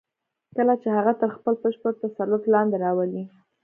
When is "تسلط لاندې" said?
2.03-2.77